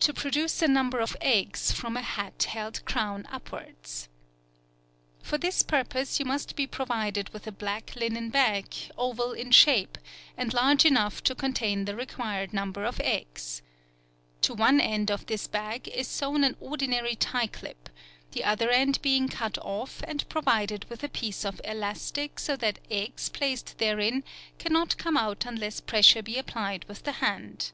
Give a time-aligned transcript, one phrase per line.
[0.00, 6.26] To Produce a number of Eggs from a Hat held Crown upwards.—For this purpose you
[6.26, 9.96] must be provided with a black linen bag, oval in shape,
[10.36, 13.62] and large enough to contain the required number of eggs.
[14.42, 17.88] To one end of this bag is sewn an ordinary tie clip,
[18.32, 22.78] the other end being cut off and provided with a piece of elastic so that
[22.90, 24.22] eggs placed therein
[24.58, 27.72] cannot come out unless pressure be applied with the hand.